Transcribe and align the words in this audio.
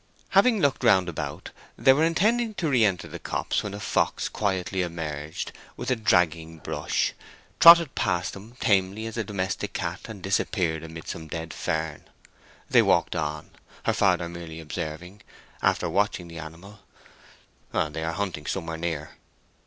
Having 0.29 0.61
looked 0.61 0.83
round 0.83 1.07
about, 1.07 1.51
they 1.77 1.93
were 1.93 2.03
intending 2.03 2.55
to 2.55 2.67
re 2.67 2.83
enter 2.83 3.07
the 3.07 3.19
copse 3.19 3.61
when 3.61 3.75
a 3.75 3.79
fox 3.79 4.29
quietly 4.29 4.81
emerged 4.81 5.51
with 5.77 5.91
a 5.91 5.95
dragging 5.95 6.57
brush, 6.57 7.13
trotted 7.59 7.93
past 7.93 8.33
them 8.33 8.55
tamely 8.59 9.05
as 9.05 9.15
a 9.15 9.23
domestic 9.23 9.73
cat, 9.73 10.01
and 10.09 10.23
disappeared 10.23 10.83
amid 10.83 11.07
some 11.07 11.27
dead 11.27 11.53
fern. 11.53 12.05
They 12.67 12.81
walked 12.81 13.15
on, 13.15 13.51
her 13.83 13.93
father 13.93 14.27
merely 14.27 14.59
observing, 14.59 15.21
after 15.61 15.87
watching 15.87 16.27
the 16.27 16.39
animal, 16.39 16.79
"They 17.71 18.03
are 18.03 18.13
hunting 18.13 18.47
somewhere 18.47 18.77
near." 18.77 19.11